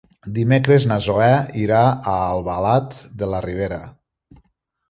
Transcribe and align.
Dimecres 0.35 0.87
na 0.91 0.97
Zoè 1.07 1.27
irà 1.65 1.83
a 2.13 2.15
Albalat 2.31 2.99
de 3.21 3.31
la 3.35 3.43
Ribera. 3.49 3.81